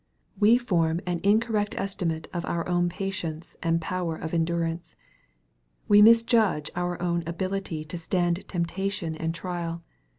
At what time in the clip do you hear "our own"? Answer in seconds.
2.47-2.89, 6.75-7.21